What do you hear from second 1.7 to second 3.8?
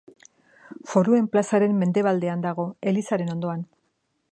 mendebaldean dago, elizaren ondoan.